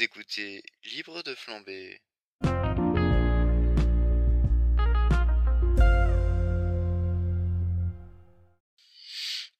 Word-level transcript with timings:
Écoutez 0.00 0.62
Libre 0.84 1.22
de 1.22 1.34
flamber. 1.34 2.00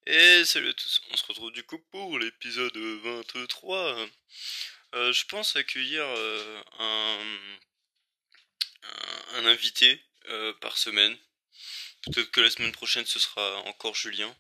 Et 0.07 0.45
salut 0.45 0.71
à 0.71 0.73
tous, 0.73 1.03
on 1.11 1.17
se 1.17 1.25
retrouve 1.27 1.53
du 1.53 1.65
coup 1.65 1.79
pour 1.91 2.19
l'épisode 2.19 2.77
23. 2.77 4.09
Euh, 4.95 5.13
je 5.13 5.25
pense 5.27 5.55
accueillir 5.57 6.03
euh, 6.03 6.63
un, 6.79 7.19
un, 9.35 9.47
invité 9.47 10.03
euh, 10.29 10.55
par 10.55 10.79
semaine. 10.79 11.17
Peut-être 12.05 12.31
que 12.31 12.41
la 12.41 12.51
semaine 12.51 12.73
prochaine 12.73 13.07
ce 13.07 13.19
sera 13.19 13.59
encore 13.65 13.95
Julien. 13.95 14.35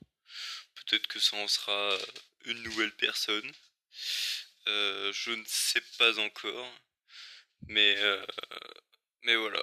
Peut-être 0.74 1.06
que 1.06 1.20
ça 1.20 1.36
en 1.36 1.48
sera 1.48 1.98
une 2.46 2.62
nouvelle 2.62 2.94
personne. 2.96 3.52
Je 4.66 5.30
ne 5.30 5.44
sais 5.46 5.82
pas 5.98 6.18
encore. 6.18 6.72
Mais, 7.68 7.96
mais 9.22 9.36
voilà. 9.36 9.62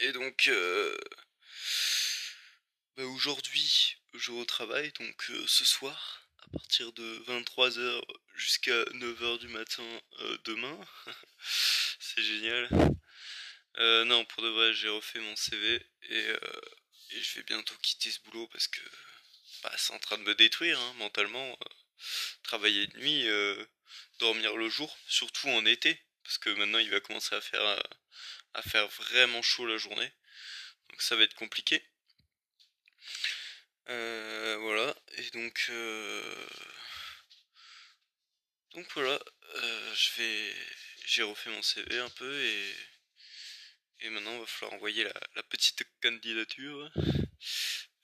Et 0.00 0.12
donc, 0.12 0.50
bah, 2.96 3.04
aujourd'hui, 3.04 3.96
je 4.14 4.30
travail, 4.44 4.92
donc 5.00 5.30
ce 5.46 5.64
soir, 5.64 6.28
à 6.42 6.48
partir 6.58 6.92
de 6.92 7.24
23h 7.26 8.02
jusqu'à 8.34 8.84
9h 8.84 9.38
du 9.38 9.48
matin 9.48 10.00
demain. 10.44 10.78
C'est 11.98 12.22
génial. 12.22 12.68
non, 14.06 14.24
pour 14.26 14.42
de 14.42 14.48
vrai, 14.48 14.74
j'ai 14.74 14.88
refait 14.88 15.20
mon 15.20 15.36
CV 15.36 15.84
et, 16.10 16.26
je 17.10 17.34
vais 17.36 17.42
bientôt 17.44 17.74
quitter 17.82 18.10
ce 18.10 18.20
boulot 18.20 18.48
parce 18.48 18.66
que 18.66 18.80
bah, 19.62 19.72
c'est 19.76 19.92
en 19.94 19.98
train 20.00 20.18
de 20.18 20.24
me 20.24 20.34
détruire 20.34 20.78
hein, 20.78 20.94
mentalement. 20.98 21.58
travailler 22.42 22.86
de 22.88 22.98
nuit, 22.98 23.24
dormir 24.18 24.56
le 24.56 24.68
jour, 24.68 24.96
surtout 25.06 25.48
en 25.48 25.64
été, 25.66 26.00
parce 26.22 26.38
que 26.38 26.50
maintenant 26.50 26.78
il 26.78 26.90
va 26.90 27.00
commencer 27.00 27.34
à 27.34 27.40
faire, 27.40 27.82
à 28.54 28.62
faire 28.62 28.88
vraiment 28.88 29.42
chaud 29.42 29.66
la 29.66 29.76
journée. 29.76 30.12
Donc 30.90 31.02
ça 31.02 31.16
va 31.16 31.24
être 31.24 31.34
compliqué. 31.34 31.82
Euh, 33.88 34.56
voilà, 34.60 34.94
et 35.18 35.30
donc, 35.32 35.66
euh, 35.68 36.46
donc 38.72 38.86
voilà, 38.94 39.20
euh, 39.56 39.94
je 39.94 40.10
vais, 40.16 40.54
j'ai 41.04 41.22
refait 41.22 41.50
mon 41.50 41.60
CV 41.60 41.98
un 41.98 42.08
peu 42.10 42.42
et, 42.42 42.74
et 44.00 44.08
maintenant 44.08 44.32
il 44.34 44.40
va 44.40 44.46
falloir 44.46 44.74
envoyer 44.74 45.04
la, 45.04 45.42
petite 45.42 45.84
candidature 46.02 46.90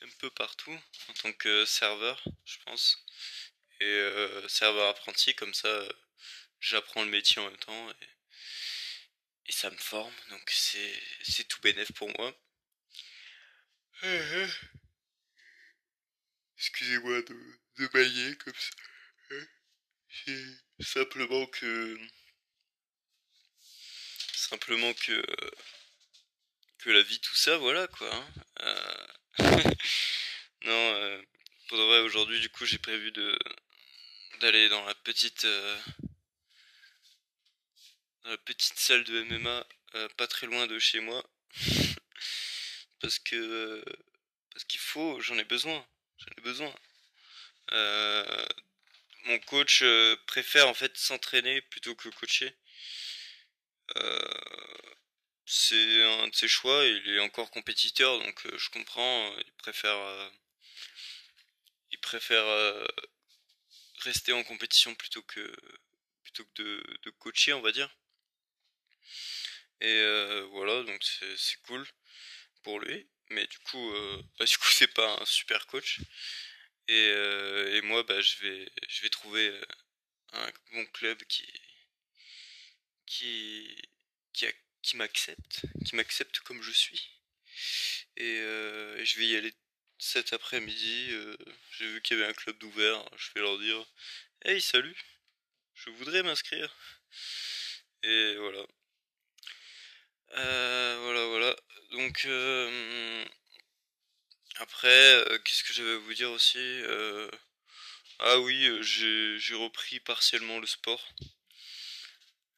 un 0.02 0.08
peu 0.18 0.30
partout 0.30 0.78
en 1.08 1.12
tant 1.14 1.32
que 1.32 1.64
serveur, 1.64 2.22
je 2.44 2.58
pense, 2.66 2.98
et 3.80 4.10
serveur 4.48 4.88
apprenti 4.88 5.34
comme 5.34 5.54
ça, 5.54 5.88
j'apprends 6.60 7.02
le 7.02 7.10
métier 7.10 7.40
en 7.40 7.46
même 7.46 7.58
temps 7.58 7.90
et, 7.90 8.08
ça 9.52 9.68
me 9.68 9.76
forme, 9.76 10.14
donc 10.30 10.48
c'est, 10.48 11.44
tout 11.48 11.60
bénef 11.60 11.90
pour 11.92 12.08
moi. 12.18 12.32
Excusez-moi 16.56 17.22
de, 17.22 17.58
de 17.78 17.86
bailler 17.88 18.36
comme 18.36 18.54
ça. 18.54 18.70
C'est 20.10 20.84
simplement 20.84 21.46
que. 21.46 21.98
Simplement 24.34 24.92
que. 24.94 25.22
Que 26.78 26.90
la 26.90 27.02
vie, 27.02 27.20
tout 27.20 27.34
ça, 27.36 27.58
voilà 27.58 27.86
quoi. 27.88 28.14
Hein. 28.14 28.26
Euh, 28.60 29.06
non, 30.64 30.94
euh, 30.94 31.22
pour 31.68 31.78
vrai, 31.78 32.00
aujourd'hui, 32.00 32.40
du 32.40 32.48
coup, 32.50 32.64
j'ai 32.64 32.78
prévu 32.78 33.12
de. 33.12 33.38
D'aller 34.40 34.68
dans 34.68 34.84
la 34.84 34.94
petite. 34.94 35.44
Euh, 35.44 35.78
dans 38.24 38.30
la 38.30 38.38
petite 38.38 38.78
salle 38.78 39.04
de 39.04 39.22
MMA, 39.22 39.66
pas 40.16 40.26
très 40.26 40.46
loin 40.46 40.66
de 40.66 40.78
chez 40.78 41.00
moi. 41.00 41.24
parce 43.00 43.18
que. 43.18 43.84
parce 44.52 44.64
qu'il 44.64 44.80
faut, 44.80 45.20
j'en 45.20 45.38
ai 45.38 45.44
besoin 45.44 45.86
j'en 46.20 46.32
ai 46.38 46.40
besoin. 46.42 46.74
Euh, 47.72 48.46
mon 49.24 49.38
coach 49.40 49.82
euh, 49.82 50.16
préfère 50.26 50.68
en 50.68 50.74
fait 50.74 50.96
s'entraîner 50.96 51.60
plutôt 51.62 51.94
que 51.94 52.08
coacher. 52.08 52.54
Euh, 53.96 54.18
c'est 55.46 56.02
un 56.02 56.28
de 56.28 56.34
ses 56.34 56.48
choix, 56.48 56.84
il 56.84 57.08
est 57.08 57.20
encore 57.20 57.50
compétiteur, 57.50 58.18
donc 58.20 58.56
je 58.56 58.70
comprends, 58.70 59.34
il 59.38 59.52
préfère, 59.54 60.30
il 61.90 61.98
préfère 61.98 62.46
rester 64.02 64.32
en 64.32 64.42
compétition 64.44 64.94
plutôt 64.94 65.22
que, 65.22 65.54
plutôt 66.22 66.44
que 66.44 66.82
de, 67.02 67.10
coacher, 67.18 67.52
on 67.52 67.60
va 67.60 67.72
dire. 67.72 67.90
Et 69.80 70.02
voilà, 70.52 70.82
donc 70.84 71.02
c'est 71.36 71.60
cool 71.62 71.86
pour 72.62 72.80
lui 72.80 73.08
mais 73.30 73.46
du 73.46 73.58
coup, 73.60 73.92
euh, 73.92 74.22
bah, 74.38 74.44
du 74.44 74.58
coup, 74.58 74.68
c'est 74.70 74.92
pas 74.94 75.18
un 75.20 75.24
super 75.24 75.66
coach. 75.66 76.00
Et, 76.88 77.12
euh, 77.14 77.76
et 77.76 77.80
moi, 77.82 78.02
bah, 78.04 78.20
je 78.20 78.38
vais, 78.38 78.70
je 78.88 79.02
vais 79.02 79.10
trouver 79.10 79.48
euh, 79.48 79.62
un 80.32 80.52
bon 80.72 80.86
club 80.86 81.22
qui, 81.24 81.46
qui, 83.06 83.76
qui, 84.32 84.46
qui 84.82 84.96
m'accepte, 84.96 85.62
qui 85.84 85.96
m'accepte 85.96 86.40
comme 86.40 86.62
je 86.62 86.72
suis. 86.72 87.10
Et, 88.16 88.36
je 89.02 89.18
vais 89.18 89.26
y 89.26 89.36
aller 89.36 89.52
cet 90.00 90.32
après-midi. 90.32 91.10
J'ai 91.78 91.86
vu 91.86 92.02
qu'il 92.02 92.18
y 92.18 92.20
avait 92.20 92.30
un 92.30 92.34
club 92.34 92.58
d'ouvert. 92.58 93.04
Je 93.16 93.30
vais 93.34 93.40
leur 93.40 93.58
dire, 93.58 93.84
hey, 94.44 94.60
salut, 94.60 94.96
je 95.74 95.90
voudrais 95.90 96.22
m'inscrire. 96.22 96.74
Et 98.02 98.36
voilà. 98.36 98.66
voilà, 100.32 101.26
voilà. 101.26 101.56
Donc, 101.92 102.24
euh, 102.26 103.24
après, 104.56 104.88
euh, 104.88 105.38
qu'est-ce 105.38 105.64
que 105.64 105.72
je 105.72 105.82
vais 105.82 105.96
vous 105.96 106.14
dire 106.14 106.30
aussi 106.30 106.58
euh, 106.58 107.28
Ah 108.20 108.38
oui, 108.38 108.78
j'ai 108.82 109.54
repris 109.54 109.98
partiellement 110.00 110.60
le 110.60 110.66
sport. 110.66 111.04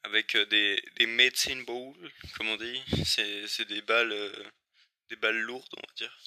Avec 0.04 0.36
des, 0.36 0.82
des 0.96 1.06
medicine 1.06 1.64
balls, 1.64 2.12
comme 2.36 2.48
on 2.48 2.56
dit. 2.56 2.82
C'est 3.04 3.64
des 3.68 3.80
balles, 3.82 4.32
des 5.08 5.16
balles 5.16 5.40
lourdes, 5.40 5.74
on 5.76 5.80
va 5.80 5.94
dire. 5.94 6.18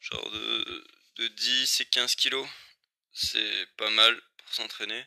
Genre 0.00 0.30
de, 0.30 0.86
de 1.16 1.28
10 1.28 1.80
et 1.80 1.84
15 1.86 2.14
kilos. 2.16 2.48
C'est 3.12 3.66
pas 3.76 3.90
mal 3.90 4.20
pour 4.38 4.54
s'entraîner. 4.54 5.04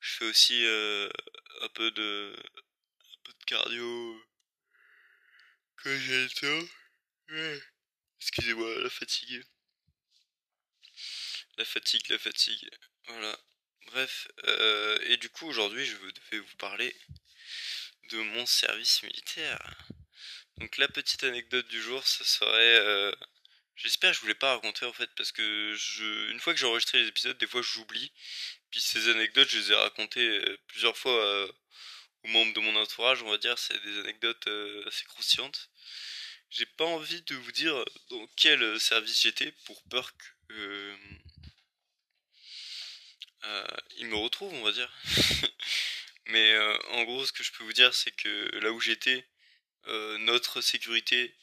Je 0.00 0.10
fais 0.12 0.24
aussi 0.24 0.64
un 0.64 1.68
peu 1.74 1.90
de 1.90 2.34
un 2.36 3.18
peu 3.24 3.32
de 3.32 3.44
cardio 3.44 4.24
quand 5.82 5.98
j'ai 5.98 6.24
le 6.24 6.30
temps. 6.30 6.68
Excusez-moi, 8.20 8.80
la 8.80 8.90
fatigue. 8.90 9.42
La 11.56 11.64
fatigue, 11.64 12.08
la 12.08 12.18
fatigue. 12.18 12.70
Voilà. 13.06 13.38
Bref. 13.86 14.28
Euh, 14.44 14.98
et 15.02 15.16
du 15.16 15.30
coup, 15.30 15.46
aujourd'hui, 15.46 15.84
je 15.86 15.96
vais 16.30 16.38
vous 16.38 16.56
parler 16.56 16.94
de 18.10 18.18
mon 18.18 18.46
service 18.46 19.02
militaire. 19.02 19.58
Donc 20.58 20.76
la 20.76 20.88
petite 20.88 21.24
anecdote 21.24 21.66
du 21.68 21.80
jour, 21.80 22.06
ce 22.06 22.24
serait... 22.24 22.78
Euh, 22.80 23.12
j'espère 23.82 24.10
que 24.10 24.16
je 24.16 24.20
voulais 24.22 24.34
pas 24.34 24.54
raconter 24.54 24.86
en 24.86 24.92
fait, 24.92 25.10
parce 25.16 25.32
que 25.32 25.74
je, 25.74 26.30
une 26.30 26.40
fois 26.40 26.54
que 26.54 26.60
j'ai 26.60 26.66
enregistré 26.66 27.00
les 27.02 27.08
épisodes, 27.08 27.38
des 27.38 27.46
fois 27.46 27.62
j'oublie. 27.62 28.12
Puis 28.70 28.80
ces 28.80 29.08
anecdotes, 29.08 29.48
je 29.48 29.58
les 29.58 29.72
ai 29.72 29.74
racontées 29.74 30.28
euh, 30.28 30.58
plusieurs 30.68 30.96
fois 30.96 31.48
aux 32.24 32.28
membres 32.28 32.52
de 32.54 32.60
mon 32.60 32.76
entourage, 32.76 33.22
on 33.22 33.30
va 33.30 33.38
dire. 33.38 33.58
C'est 33.58 33.82
des 33.82 33.98
anecdotes 34.00 34.48
assez 34.86 35.04
croustillantes 35.06 35.70
j'ai 36.50 36.66
pas 36.66 36.84
envie 36.84 37.22
de 37.22 37.34
vous 37.36 37.52
dire 37.52 37.84
dans 38.10 38.26
quel 38.36 38.78
service 38.80 39.22
j'étais 39.22 39.52
pour 39.64 39.82
peur 39.84 40.12
que 40.16 40.52
euh, 40.52 40.96
euh, 43.44 44.04
me 44.04 44.16
retrouve, 44.16 44.52
on 44.54 44.62
va 44.62 44.72
dire. 44.72 44.92
Mais 46.26 46.52
euh, 46.52 46.76
en 46.90 47.04
gros, 47.04 47.24
ce 47.24 47.32
que 47.32 47.44
je 47.44 47.52
peux 47.52 47.64
vous 47.64 47.72
dire, 47.72 47.94
c'est 47.94 48.10
que 48.10 48.58
là 48.58 48.72
où 48.72 48.80
j'étais, 48.80 49.26
notre 50.20 50.60
sécurité, 50.60 51.34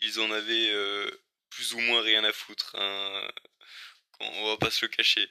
ils 0.00 0.18
en 0.18 0.30
avaient 0.30 0.72
plus 1.56 1.72
ou 1.72 1.80
moins 1.80 2.02
rien 2.02 2.22
à 2.24 2.32
foutre. 2.34 2.76
Hein, 2.78 3.28
on 4.20 4.46
va 4.48 4.58
pas 4.58 4.70
se 4.70 4.84
le 4.84 4.90
cacher. 4.90 5.26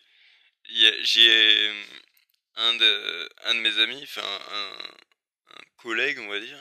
J'ai 0.63 1.85
un 2.55 2.73
de, 2.73 3.29
un 3.43 3.53
de 3.53 3.59
mes 3.59 3.77
amis, 3.79 4.01
enfin 4.03 4.39
un, 4.51 4.77
collègue, 5.77 6.17
on 6.19 6.27
va 6.27 6.39
dire, 6.39 6.59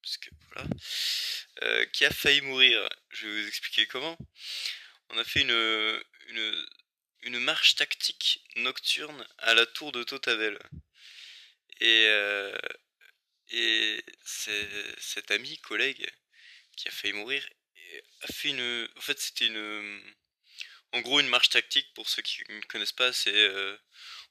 parce 0.00 0.16
que 0.16 0.30
voilà, 0.46 0.68
euh, 1.62 1.84
qui 1.92 2.06
a 2.06 2.10
failli 2.10 2.40
mourir. 2.40 2.88
Je 3.10 3.26
vais 3.28 3.42
vous 3.42 3.48
expliquer 3.48 3.86
comment. 3.86 4.16
On 5.10 5.18
a 5.18 5.24
fait 5.24 5.42
une, 5.42 6.02
une, 6.28 6.66
une 7.22 7.38
marche 7.40 7.74
tactique 7.76 8.42
nocturne 8.56 9.26
à 9.38 9.52
la 9.52 9.66
tour 9.66 9.92
de 9.92 10.02
Totavel. 10.04 10.58
Et, 11.80 12.06
euh, 12.06 12.56
et 13.50 14.02
cet 14.26 15.30
ami, 15.30 15.58
collègue, 15.58 16.10
qui 16.76 16.88
a 16.88 16.90
failli 16.90 17.12
mourir, 17.12 17.46
fait 18.32 18.48
une... 18.50 18.88
En 18.96 19.00
fait, 19.00 19.18
c'était 19.20 19.46
une... 19.46 20.14
En 20.92 21.00
gros, 21.00 21.20
une 21.20 21.28
marche 21.28 21.50
tactique, 21.50 21.92
pour 21.94 22.08
ceux 22.08 22.22
qui 22.22 22.42
ne 22.48 22.60
connaissent 22.62 22.92
pas, 22.92 23.12
c'est... 23.12 23.34
Euh, 23.34 23.76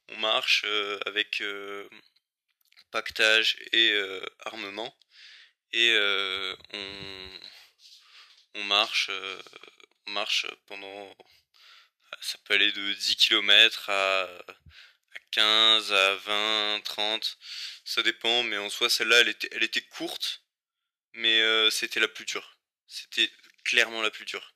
on 0.10 0.18
marche 0.18 0.66
avec 1.06 1.44
pactage 2.92 3.58
et 3.72 3.94
armement. 4.46 4.96
Et 5.74 5.96
on, 6.74 7.40
on 8.56 8.64
marche, 8.64 9.10
on 10.08 10.12
marche 10.12 10.48
pendant 10.68 11.16
ça 12.20 12.38
peut 12.44 12.54
aller 12.54 12.72
de 12.72 12.94
10 12.94 13.16
km 13.16 13.90
à, 13.90 14.28
15, 15.32 15.94
à 15.94 16.16
20, 16.16 16.82
30, 16.84 17.38
ça 17.86 18.04
dépend, 18.04 18.44
mais 18.44 18.58
en 18.58 18.70
soi 18.70 18.90
celle-là 18.90 19.22
elle 19.22 19.30
était, 19.30 19.50
elle 19.54 19.64
était 19.64 19.82
courte, 19.82 20.44
mais 21.14 21.42
euh, 21.42 21.70
c'était 21.70 22.00
la 22.00 22.08
plus 22.08 22.26
dure. 22.26 22.58
C'était 22.88 23.32
clairement 23.64 24.02
la 24.02 24.12
plus 24.12 24.26
dure. 24.26 24.54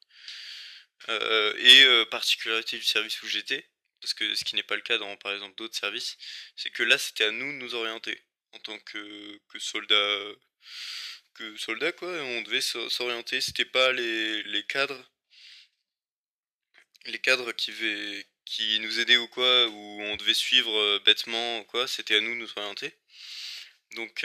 Euh, 1.10 1.54
et 1.58 1.84
euh, 1.84 2.06
particularité 2.06 2.78
du 2.78 2.84
service 2.84 3.22
où 3.22 3.28
j'étais, 3.28 3.70
parce 4.02 4.14
que 4.14 4.34
ce 4.36 4.44
qui 4.44 4.56
n'est 4.56 4.64
pas 4.64 4.76
le 4.76 4.82
cas 4.82 4.98
dans 4.98 5.16
par 5.18 5.34
exemple 5.34 5.56
d'autres 5.56 5.76
services, 5.78 6.18
c'est 6.56 6.72
que 6.72 6.84
là 6.84 6.98
c'était 6.98 7.26
à 7.26 7.32
nous 7.32 7.52
de 7.52 7.58
nous 7.58 7.76
orienter 7.76 8.24
en 8.54 8.60
tant 8.60 8.80
que, 8.80 9.40
que 9.50 9.60
soldat 9.60 10.20
que 11.36 11.58
soldat 11.58 11.92
quoi, 11.92 12.10
on 12.10 12.42
devait 12.42 12.62
s'orienter, 12.62 13.42
c'était 13.42 13.66
pas 13.66 13.92
les, 13.92 14.44
les 14.44 14.64
cadres 14.66 15.12
les 17.06 17.20
cadres 17.20 17.52
qui, 17.52 17.72
qui 18.46 18.80
nous 18.80 19.00
aidaient 19.00 19.18
ou 19.18 19.28
quoi, 19.28 19.68
où 19.68 20.02
on 20.02 20.16
devait 20.16 20.34
suivre 20.34 20.76
euh, 20.76 21.00
bêtement 21.06 21.64
quoi, 21.66 21.88
c'était 21.88 22.16
à 22.16 22.22
nous 22.22 22.32
de 22.32 22.40
nous 22.40 22.52
orienter. 22.58 22.94
Donc 23.96 24.24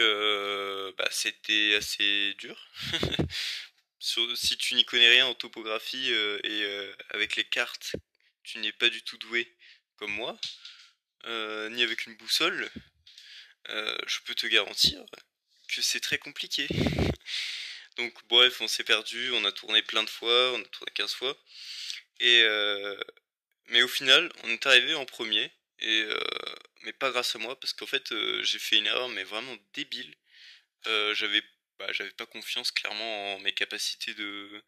bah, 0.99 1.09
c'était 1.11 1.75
assez 1.77 2.35
dur. 2.39 2.69
si 4.37 4.57
tu 4.57 4.75
n'y 4.75 4.85
connais 4.85 5.09
rien 5.09 5.27
en 5.27 5.35
topographie 5.35 6.13
euh, 6.13 6.39
et 6.45 6.95
avec 7.11 7.37
les 7.37 7.45
cartes, 7.45 7.97
tu 8.43 8.59
n'es 8.59 8.73
pas 8.73 8.89
du 8.89 9.03
tout 9.03 9.19
doué 9.19 9.55
comme 9.97 10.13
moi, 10.13 10.39
ni 11.27 11.83
avec 11.83 12.07
une 12.07 12.17
boussole, 12.17 12.71
je 13.69 14.19
peux 14.25 14.35
te 14.35 14.47
garantir 14.47 15.05
que 15.69 15.83
c'est 15.83 16.01
très 16.01 16.19
compliqué. 16.19 16.67
Donc 17.97 18.15
bref, 18.29 18.61
on 18.61 18.69
s'est 18.69 18.85
perdu, 18.85 19.31
on 19.33 19.45
a 19.45 19.53
tourné 19.53 19.83
plein 19.83 20.03
de 20.03 20.09
fois, 20.09 20.53
on 20.55 20.61
a 20.61 20.65
tourné 20.65 20.91
15 20.95 21.13
fois. 21.13 21.37
Et 22.21 22.43
euh, 22.43 22.99
mais 23.69 23.83
au 23.83 23.89
final, 23.89 24.31
on 24.45 24.51
est 24.51 24.67
arrivé 24.67 24.95
en 24.95 25.05
premier. 25.07 25.53
Et 25.81 26.03
euh, 26.03 26.19
mais 26.83 26.93
pas 26.93 27.11
grâce 27.11 27.37
à 27.37 27.39
moi 27.39 27.59
parce 27.59 27.73
qu'en 27.73 27.87
fait 27.87 28.13
euh, 28.13 28.43
j'ai 28.43 28.59
fait 28.59 28.77
une 28.77 28.87
erreur 28.87 29.09
mais 29.11 29.25
vraiment 29.25 29.57
débile. 29.75 30.15
j'avais 31.15 31.43
bah, 31.81 31.93
j'avais 31.93 32.13
pas 32.13 32.27
confiance 32.27 32.71
clairement 32.71 33.35
en 33.35 33.41
mes 33.41 33.53
capacités 33.53 34.15
de, 34.15 34.63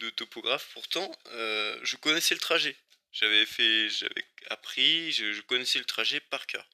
de 0.00 0.10
topographe. 0.10 0.70
Pourtant, 0.72 1.10
je 1.26 1.96
connaissais 1.96 2.34
le 2.34 2.40
trajet. 2.40 2.76
J'avais 3.12 3.46
fait, 3.46 3.88
j'avais 3.90 4.24
appris, 4.50 5.12
je, 5.12 5.40
connaissais 5.42 5.78
le 5.78 5.84
trajet 5.84 6.20
par 6.20 6.46
cœur. 6.46 6.68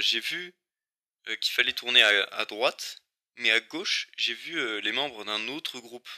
j'ai 0.00 0.20
vu 0.20 0.54
qu'il 1.40 1.52
fallait 1.52 1.72
tourner 1.72 2.02
à, 2.02 2.24
à, 2.24 2.44
droite, 2.44 3.02
mais 3.36 3.50
à 3.50 3.60
gauche, 3.60 4.08
j'ai 4.16 4.34
vu 4.34 4.80
les 4.82 4.92
membres 4.92 5.24
d'un 5.24 5.48
autre 5.48 5.80
groupe. 5.80 6.08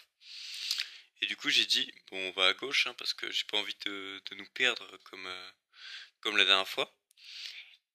Et 1.20 1.26
du 1.26 1.36
coup, 1.36 1.50
j'ai 1.50 1.66
dit, 1.66 1.92
bon, 2.10 2.28
on 2.28 2.30
va 2.32 2.48
à 2.48 2.54
gauche, 2.54 2.86
hein, 2.86 2.94
parce 2.94 3.12
que 3.12 3.30
j'ai 3.30 3.44
pas 3.44 3.58
envie 3.58 3.76
de, 3.86 4.22
de, 4.30 4.34
nous 4.36 4.46
perdre 4.54 4.96
comme, 5.04 5.26
euh, 5.26 5.50
comme 6.20 6.36
la 6.36 6.44
dernière 6.44 6.68
fois. 6.68 6.94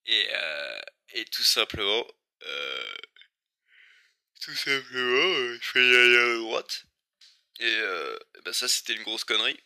Et, 0.05 0.27
euh, 0.31 0.81
et 1.13 1.25
tout 1.25 1.43
simplement, 1.43 2.05
euh, 2.43 2.95
tout 4.41 4.55
simplement, 4.55 5.53
il 5.53 5.59
fallait 5.61 5.97
aller 5.97 6.17
à 6.17 6.37
droite. 6.37 6.85
Et 7.59 7.77
bah 8.43 8.53
ça, 8.53 8.67
c'était 8.67 8.93
une 8.93 9.03
grosse 9.03 9.23
connerie. 9.23 9.59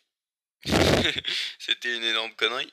c'était 1.60 1.96
une 1.96 2.04
énorme 2.04 2.36
connerie. 2.36 2.72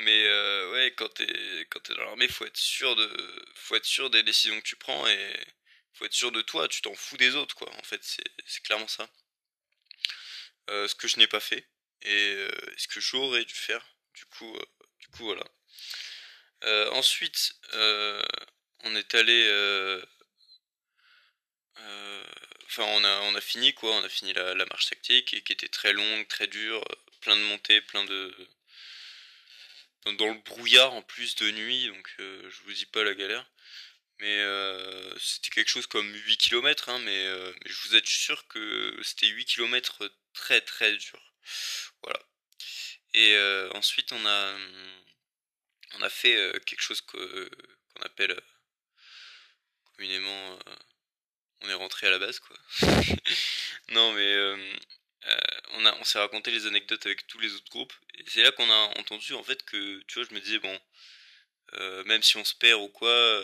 Mais 0.00 0.28
ouais, 0.72 0.92
quand 0.96 1.08
t'es 1.08 1.66
quand 1.70 1.90
es 1.90 1.94
dans 1.94 2.04
l'armée, 2.04 2.28
faut 2.28 2.44
être 2.46 2.56
sûr 2.56 2.96
de, 2.96 3.44
faut 3.54 3.76
être 3.76 3.86
sûr 3.86 4.10
des 4.10 4.22
décisions 4.22 4.58
que 4.60 4.66
tu 4.66 4.76
prends 4.76 5.06
et 5.06 5.36
faut 5.94 6.04
être 6.04 6.12
sûr 6.12 6.32
de 6.32 6.42
toi. 6.42 6.68
Tu 6.68 6.82
t'en 6.82 6.94
fous 6.94 7.16
des 7.16 7.36
autres, 7.36 7.54
quoi. 7.54 7.70
En 7.78 7.82
fait, 7.82 8.00
c'est 8.02 8.62
clairement 8.62 8.88
ça. 8.88 9.08
Euh, 10.70 10.86
ce 10.86 10.94
que 10.94 11.08
je 11.08 11.18
n'ai 11.18 11.26
pas 11.26 11.40
fait 11.40 11.66
et 12.02 12.34
euh, 12.34 12.50
ce 12.76 12.86
que 12.86 13.00
j'aurais 13.00 13.44
dû 13.44 13.54
faire. 13.54 13.84
Du 14.14 14.24
coup, 14.26 14.54
euh, 14.56 14.64
du 15.00 15.08
coup 15.08 15.24
voilà. 15.24 15.44
ensuite, 16.92 17.54
on 18.84 18.94
est 18.94 19.14
allé 19.14 20.02
enfin 22.66 22.84
on 22.84 23.04
a 23.04 23.20
on 23.22 23.34
a 23.34 23.40
fini 23.40 23.74
quoi 23.74 23.94
on 23.96 24.04
a 24.04 24.08
fini 24.08 24.32
la, 24.32 24.54
marche 24.66 24.90
tactique 24.90 25.42
qui 25.44 25.52
était 25.52 25.68
très 25.68 25.92
longue 25.92 26.28
très 26.28 26.46
dure 26.46 26.84
plein 27.20 27.36
de 27.36 27.42
montées 27.42 27.80
plein 27.80 28.04
de 28.04 28.34
dans, 30.18 30.28
le 30.28 30.40
brouillard 30.44 30.92
en 30.94 31.02
plus 31.02 31.34
de 31.36 31.50
nuit 31.50 31.86
donc 31.88 32.14
je 32.18 32.62
vous 32.64 32.72
dis 32.72 32.86
pas 32.86 33.04
la 33.04 33.14
galère 33.14 33.44
mais 34.20 34.40
euh, 34.40 35.18
c'était 35.18 35.48
quelque 35.50 35.68
chose 35.68 35.86
comme 35.86 36.12
8 36.14 36.36
km, 36.36 36.90
hein, 36.90 36.98
mais, 37.00 37.26
euh, 37.26 37.52
je 37.64 37.88
vous 37.88 37.98
sûr 38.04 38.46
que 38.48 38.94
c'était 39.02 39.26
8 39.28 39.46
km 39.46 40.10
très 40.34 40.60
très 40.60 40.94
dur. 40.96 41.20
Voilà. 42.02 42.20
Et 43.14 43.34
euh, 43.34 43.70
ensuite 43.74 44.12
on 44.12 44.26
a 44.26 44.56
on 45.94 46.02
a 46.02 46.10
fait 46.10 46.36
quelque 46.66 46.82
chose 46.82 47.00
qu'on 47.00 48.02
appelle 48.02 48.38
communément 49.96 50.58
on 51.62 51.68
est 51.68 51.74
rentré 51.74 52.06
à 52.06 52.10
la 52.10 52.18
base 52.18 52.40
quoi. 52.40 52.56
non 53.90 54.12
mais 54.12 54.36
on 55.74 55.86
a 55.86 55.94
on 56.00 56.04
s'est 56.04 56.18
raconté 56.18 56.50
les 56.50 56.66
anecdotes 56.66 57.04
avec 57.06 57.26
tous 57.26 57.38
les 57.38 57.52
autres 57.54 57.70
groupes 57.70 57.94
et 58.18 58.24
c'est 58.26 58.42
là 58.42 58.52
qu'on 58.52 58.70
a 58.70 58.98
entendu 58.98 59.34
en 59.34 59.42
fait 59.42 59.62
que 59.64 60.00
tu 60.06 60.18
vois 60.18 60.28
je 60.28 60.34
me 60.34 60.40
disais 60.40 60.58
bon 60.58 60.80
même 62.06 62.22
si 62.22 62.36
on 62.36 62.44
se 62.44 62.54
perd 62.54 62.80
ou 62.80 62.88
quoi 62.88 63.42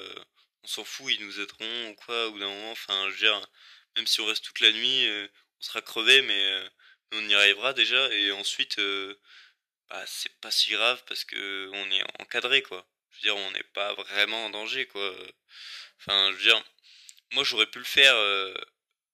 on 0.66 0.68
s'en 0.68 0.84
fout, 0.84 1.12
ils 1.12 1.24
nous 1.24 1.40
aideront 1.40 1.90
ou 1.90 1.94
quoi, 1.94 2.28
ou 2.28 2.38
d'un 2.40 2.48
moment, 2.48 2.72
enfin, 2.72 3.08
je 3.10 3.12
veux 3.12 3.18
dire, 3.18 3.48
même 3.96 4.06
si 4.06 4.20
on 4.20 4.26
reste 4.26 4.44
toute 4.44 4.58
la 4.60 4.72
nuit, 4.72 5.06
euh, 5.06 5.28
on 5.60 5.62
sera 5.62 5.80
crevé, 5.80 6.22
mais, 6.22 6.44
euh, 6.44 6.69
on 7.12 7.28
y 7.28 7.34
arrivera 7.34 7.72
déjà, 7.72 8.12
et 8.12 8.32
ensuite, 8.32 8.78
euh, 8.80 9.14
bah, 9.88 10.04
c'est 10.08 10.34
pas 10.40 10.50
si 10.50 10.72
grave 10.72 11.02
parce 11.06 11.24
que 11.24 11.70
on 11.72 11.90
est 11.92 12.02
encadré, 12.20 12.62
quoi. 12.62 12.84
Je 13.10 13.16
veux 13.16 13.22
dire, 13.22 13.36
on 13.36 13.50
n'est 13.52 13.62
pas 13.74 13.94
vraiment 13.94 14.46
en 14.46 14.50
danger, 14.50 14.86
quoi. 14.88 15.16
Enfin, 16.00 16.32
je 16.32 16.36
veux 16.36 16.42
dire, 16.42 16.64
moi 17.32 17.44
j'aurais 17.44 17.67
pu 17.67 17.78
le 17.78 17.84
faire 17.84 18.17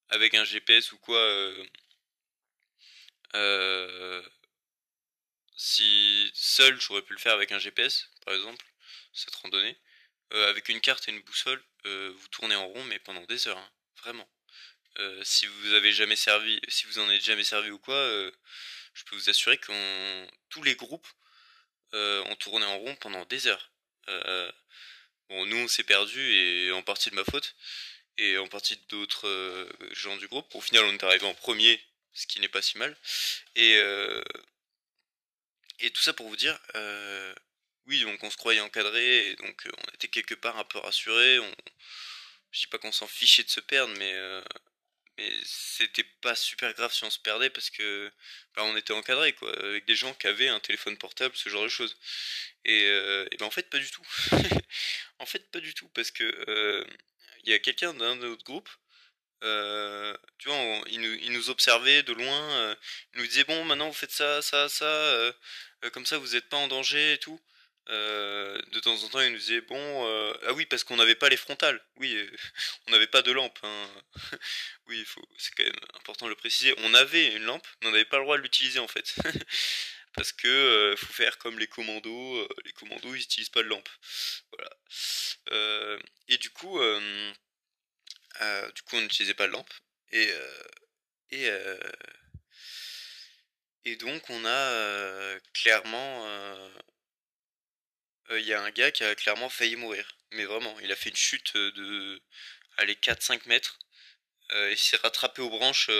avec 0.08 0.34
un 0.34 0.44
GPS 0.44 0.92
ou 0.92 0.98
quoi. 0.98 1.20
si 5.56 6.30
seul, 6.34 6.80
j'aurais 6.80 7.02
pu 7.02 7.12
le 7.12 7.18
faire 7.18 7.34
avec 7.34 7.52
un 7.52 7.58
GPS, 7.58 8.10
par 8.24 8.34
exemple, 8.34 8.64
cette 9.12 9.34
randonnée. 9.36 9.76
Euh, 10.34 10.48
avec 10.48 10.68
une 10.70 10.80
carte 10.80 11.08
et 11.08 11.12
une 11.12 11.20
boussole, 11.20 11.62
euh, 11.86 12.12
vous 12.16 12.28
tournez 12.28 12.54
en 12.54 12.66
rond, 12.66 12.84
mais 12.84 12.98
pendant 12.98 13.22
des 13.24 13.48
heures, 13.48 13.58
hein, 13.58 13.70
vraiment. 14.02 14.28
Euh, 14.98 15.22
si 15.24 15.46
vous 15.46 15.74
avez 15.74 15.92
jamais 15.92 16.16
servi, 16.16 16.58
si 16.68 16.86
vous 16.86 16.98
en 16.98 17.10
êtes 17.10 17.24
jamais 17.24 17.44
servi 17.44 17.70
ou 17.70 17.78
quoi, 17.78 17.96
je 18.94 19.04
peux 19.04 19.16
vous 19.16 19.30
assurer 19.30 19.58
que 19.58 19.72
tous 20.48 20.62
les 20.62 20.74
groupes 20.74 21.06
ont 21.92 22.36
tourné 22.36 22.64
en 22.66 22.78
rond 22.78 22.94
pendant 22.96 23.24
des 23.26 23.46
heures. 23.46 23.72
bon, 25.28 25.46
nous 25.46 25.56
on 25.58 25.68
s'est 25.68 25.84
perdu 25.84 26.20
et 26.20 26.72
en 26.72 26.82
partie 26.82 27.10
de 27.10 27.14
ma 27.14 27.24
faute 27.24 27.54
et 28.18 28.38
en 28.38 28.46
partie 28.48 28.76
d'autres 28.88 29.68
gens 29.92 30.16
du 30.16 30.28
groupe. 30.28 30.54
Au 30.54 30.60
final, 30.60 30.84
on 30.84 30.92
est 30.92 31.04
arrivé 31.04 31.26
en 31.26 31.34
premier, 31.34 31.80
ce 32.12 32.26
qui 32.26 32.40
n'est 32.40 32.48
pas 32.48 32.62
si 32.62 32.78
mal. 32.78 32.96
Et 33.56 33.78
et 35.80 35.90
tout 35.90 36.02
ça 36.02 36.12
pour 36.12 36.28
vous 36.28 36.36
dire, 36.36 36.58
oui, 37.86 38.00
donc 38.02 38.22
on 38.22 38.30
se 38.30 38.36
croyait 38.36 38.60
encadré, 38.60 39.28
et 39.28 39.36
donc 39.36 39.66
euh, 39.66 39.70
on 39.78 39.94
était 39.94 40.08
quelque 40.08 40.34
part 40.34 40.58
un 40.58 40.64
peu 40.64 40.78
rassuré. 40.78 41.38
On... 41.38 41.54
Je 42.52 42.60
dis 42.60 42.66
pas 42.68 42.78
qu'on 42.78 42.92
s'en 42.92 43.06
fichait 43.06 43.42
de 43.44 43.50
se 43.50 43.60
perdre, 43.60 43.94
mais, 43.98 44.12
euh, 44.14 44.42
mais 45.18 45.30
c'était 45.44 46.04
pas 46.20 46.34
super 46.34 46.72
grave 46.74 46.92
si 46.92 47.04
on 47.04 47.10
se 47.10 47.18
perdait 47.18 47.50
parce 47.50 47.70
que 47.70 48.12
bah, 48.54 48.64
on 48.64 48.76
était 48.76 48.92
encadré, 48.92 49.32
quoi, 49.34 49.52
avec 49.64 49.84
des 49.86 49.96
gens 49.96 50.14
qui 50.14 50.26
avaient 50.26 50.48
un 50.48 50.60
téléphone 50.60 50.96
portable, 50.98 51.36
ce 51.36 51.48
genre 51.48 51.64
de 51.64 51.68
choses. 51.68 51.96
Et, 52.64 52.84
euh, 52.86 53.26
ben 53.38 53.46
en 53.46 53.50
fait, 53.50 53.68
pas 53.70 53.78
du 53.78 53.90
tout. 53.90 54.06
en 55.18 55.26
fait, 55.26 55.50
pas 55.50 55.60
du 55.60 55.74
tout, 55.74 55.88
parce 55.90 56.10
que 56.10 56.86
il 57.44 57.50
y 57.50 57.54
a 57.54 57.58
quelqu'un 57.58 57.94
d'un 57.94 58.20
autre 58.22 58.44
groupe 58.44 58.68
tu 60.38 60.48
vois, 60.48 60.56
il, 60.88 61.00
nous, 61.00 61.14
il, 61.14 61.32
nous, 61.32 61.50
observait 61.50 62.04
de 62.04 62.12
loin, 62.12 62.76
il 63.12 63.20
nous 63.20 63.26
disait 63.26 63.42
bon, 63.42 63.64
maintenant 63.64 63.88
vous 63.88 63.94
faites 63.94 64.12
ça, 64.12 64.40
ça, 64.40 64.68
ça, 64.68 65.34
comme 65.92 66.06
ça 66.06 66.16
vous 66.18 66.34
n'êtes 66.34 66.48
pas 66.48 66.58
en 66.58 66.68
danger 66.68 67.14
et 67.14 67.18
tout. 67.18 67.40
Euh, 67.88 68.60
de 68.70 68.80
temps 68.80 69.02
en 69.02 69.08
temps, 69.08 69.20
il 69.20 69.32
nous 69.32 69.38
disait 69.38 69.60
bon, 69.62 70.06
euh, 70.06 70.32
ah 70.46 70.52
oui, 70.52 70.66
parce 70.66 70.84
qu'on 70.84 70.96
n'avait 70.96 71.16
pas 71.16 71.28
les 71.28 71.36
frontales. 71.36 71.80
Oui, 71.96 72.14
euh, 72.14 72.30
on 72.86 72.92
n'avait 72.92 73.08
pas 73.08 73.22
de 73.22 73.32
lampe. 73.32 73.58
Hein. 73.62 73.90
oui, 74.86 75.04
c'est 75.36 75.54
quand 75.54 75.64
même 75.64 75.72
important 75.94 76.26
de 76.26 76.30
le 76.30 76.36
préciser. 76.36 76.74
On 76.78 76.94
avait 76.94 77.34
une 77.34 77.44
lampe, 77.44 77.66
mais 77.80 77.88
on 77.88 77.90
n'avait 77.90 78.04
pas 78.04 78.18
le 78.18 78.24
droit 78.24 78.36
de 78.36 78.42
l'utiliser 78.42 78.78
en 78.78 78.88
fait, 78.88 79.14
parce 80.14 80.32
que 80.32 80.94
faut 80.96 81.12
faire 81.12 81.38
comme 81.38 81.58
les 81.58 81.66
commandos. 81.66 82.48
les 82.64 82.72
commandos, 82.72 83.14
ils 83.14 83.18
n'utilisent 83.20 83.50
pas 83.50 83.62
de 83.62 83.68
lampe. 83.68 83.88
Voilà. 84.52 84.70
Et 86.28 86.38
du 86.38 86.50
coup, 86.50 86.78
du 88.40 88.82
coup, 88.82 88.96
on 88.96 89.00
n'utilisait 89.00 89.34
pas 89.34 89.46
de 89.46 89.52
lampe. 89.52 89.72
Et 90.12 90.30
et 91.30 91.50
et 93.84 93.96
donc, 93.96 94.28
on 94.30 94.44
a 94.44 95.38
clairement 95.54 96.26
il 98.30 98.36
euh, 98.36 98.40
y 98.40 98.52
a 98.54 98.62
un 98.62 98.70
gars 98.70 98.90
qui 98.90 99.04
a 99.04 99.14
clairement 99.14 99.48
failli 99.48 99.76
mourir. 99.76 100.16
Mais 100.32 100.44
vraiment, 100.44 100.78
il 100.80 100.92
a 100.92 100.96
fait 100.96 101.10
une 101.10 101.16
chute 101.16 101.56
de 101.56 102.22
allez, 102.78 102.94
4-5 102.94 103.46
mètres. 103.46 103.78
il 104.70 104.78
s'est 104.78 104.96
rattrapé 104.98 105.42
aux 105.42 105.50
branches 105.50 105.90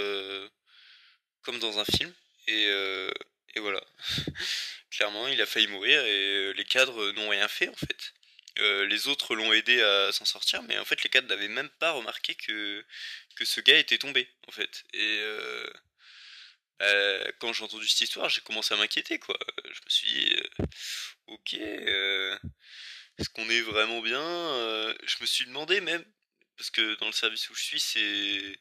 comme 1.42 1.58
dans 1.58 1.78
un 1.78 1.84
film. 1.84 2.12
Et, 2.48 2.64
et 3.54 3.60
voilà. 3.60 3.82
Clairement, 4.90 5.26
il 5.28 5.40
a 5.40 5.46
failli 5.46 5.68
mourir 5.68 6.04
et 6.04 6.52
les 6.54 6.64
cadres 6.64 7.12
n'ont 7.12 7.30
rien 7.30 7.48
fait 7.48 7.68
en 7.68 7.74
fait. 7.74 8.14
Les 8.56 9.08
autres 9.08 9.34
l'ont 9.34 9.52
aidé 9.52 9.80
à 9.82 10.12
s'en 10.12 10.24
sortir, 10.24 10.62
mais 10.64 10.78
en 10.78 10.84
fait 10.84 11.02
les 11.02 11.10
cadres 11.10 11.28
n'avaient 11.28 11.48
même 11.48 11.70
pas 11.80 11.92
remarqué 11.92 12.34
que, 12.34 12.84
que 13.36 13.44
ce 13.44 13.60
gars 13.60 13.78
était 13.78 13.98
tombé 13.98 14.28
en 14.48 14.52
fait. 14.52 14.84
Et 14.92 15.20
euh, 16.82 17.30
quand 17.38 17.52
j'ai 17.52 17.64
entendu 17.64 17.86
cette 17.86 18.00
histoire, 18.02 18.28
j'ai 18.28 18.40
commencé 18.40 18.74
à 18.74 18.76
m'inquiéter, 18.76 19.18
quoi. 19.18 19.38
Je 19.64 19.80
me 19.84 19.88
suis 19.88 20.08
dit, 20.08 20.36
euh, 20.36 20.64
ok, 21.28 21.54
euh, 21.54 22.38
est-ce 23.18 23.28
qu'on 23.30 23.48
est 23.48 23.60
vraiment 23.60 24.00
bien 24.00 24.20
Je 25.04 25.16
me 25.20 25.26
suis 25.26 25.46
demandé 25.46 25.80
même, 25.80 26.04
parce 26.56 26.70
que 26.70 26.96
dans 26.96 27.06
le 27.06 27.12
service 27.12 27.48
où 27.50 27.54
je 27.54 27.62
suis, 27.62 27.80
c'est 27.80 28.58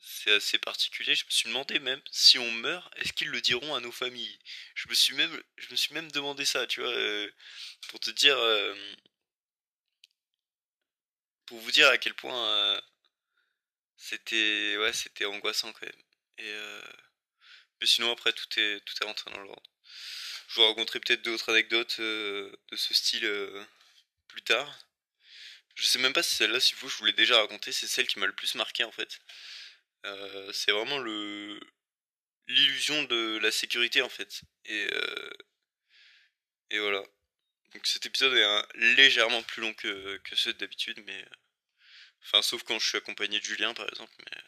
c'est 0.00 0.32
assez 0.32 0.58
particulier. 0.58 1.14
Je 1.14 1.24
me 1.26 1.30
suis 1.30 1.48
demandé 1.48 1.78
même 1.80 2.00
si 2.10 2.38
on 2.38 2.50
meurt, 2.52 2.92
est-ce 2.96 3.12
qu'ils 3.12 3.28
le 3.28 3.40
diront 3.40 3.74
à 3.74 3.80
nos 3.80 3.92
familles? 3.92 4.38
Je 4.74 4.88
me 4.88 4.94
suis 4.94 5.14
même, 5.14 5.42
je 5.58 5.70
me 5.70 5.76
suis 5.76 5.94
même 5.94 6.10
demandé 6.12 6.44
ça, 6.44 6.66
tu 6.66 6.80
vois, 6.80 6.92
pour 7.88 8.00
te 8.00 8.10
dire, 8.10 8.36
pour 11.46 11.58
vous 11.60 11.70
dire 11.70 11.88
à 11.88 11.98
quel 11.98 12.14
point 12.14 12.80
c'était, 13.96 14.76
ouais, 14.78 14.92
c'était 14.92 15.26
angoissant 15.26 15.72
quand 15.72 15.82
même. 15.86 16.02
Et 16.38 16.48
euh, 16.48 16.82
Mais 17.80 17.86
sinon, 17.86 18.12
après, 18.12 18.32
tout 18.32 18.48
est, 18.58 18.80
tout 18.84 18.94
est 19.02 19.06
rentré 19.06 19.30
dans 19.30 19.40
l'ordre. 19.40 19.62
Je 20.48 20.56
vous 20.56 20.66
raconterai 20.66 21.00
peut-être 21.00 21.22
d'autres 21.22 21.50
anecdotes 21.52 21.98
euh, 22.00 22.52
de 22.70 22.76
ce 22.76 22.94
style 22.94 23.24
euh, 23.26 23.64
plus 24.28 24.42
tard. 24.42 24.78
Je 25.74 25.84
sais 25.86 25.98
même 25.98 26.12
pas 26.12 26.22
si 26.22 26.36
celle-là, 26.36 26.60
si 26.60 26.74
vous, 26.76 26.88
je 26.88 26.96
vous 26.98 27.06
l'ai 27.06 27.12
déjà 27.12 27.38
raconté, 27.40 27.72
c'est 27.72 27.86
celle 27.88 28.06
qui 28.06 28.18
m'a 28.18 28.26
le 28.26 28.34
plus 28.34 28.54
marqué 28.54 28.84
en 28.84 28.92
fait. 28.92 29.20
C'est 30.52 30.72
vraiment 30.72 30.98
le 30.98 31.60
l'illusion 32.48 33.04
de 33.04 33.38
la 33.38 33.52
sécurité 33.52 34.02
en 34.02 34.08
fait. 34.08 34.42
Et, 34.64 34.88
et 36.70 36.78
voilà. 36.78 37.02
Donc 37.72 37.86
cet 37.86 38.06
épisode 38.06 38.34
est 38.34 38.76
légèrement 38.96 39.42
plus 39.42 39.62
long 39.62 39.72
que, 39.74 40.16
que 40.18 40.36
ceux 40.36 40.52
d'habitude, 40.54 41.02
mais... 41.06 41.24
Enfin, 42.22 42.42
sauf 42.42 42.62
quand 42.64 42.78
je 42.78 42.86
suis 42.86 42.98
accompagné 42.98 43.38
de 43.38 43.44
Julien 43.44 43.74
par 43.74 43.88
exemple, 43.88 44.12
mais... 44.18 44.42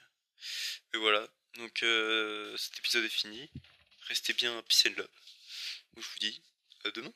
Mais 0.93 0.99
voilà. 0.99 1.29
Donc 1.55 1.83
euh, 1.83 2.57
cet 2.57 2.79
épisode 2.79 3.05
est 3.05 3.09
fini. 3.09 3.51
Restez 4.09 4.33
bien 4.33 4.61
peace 4.63 4.87
and 4.87 4.95
love. 4.97 5.09
Je 5.97 6.01
vous 6.01 6.19
dis 6.19 6.43
à 6.85 6.91
demain. 6.91 7.13